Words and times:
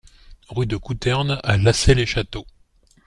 Rue 0.49 0.65
de 0.65 0.77
Côuterne 0.77 1.39
à 1.43 1.57
Lassay-les-Châteaux 1.57 2.47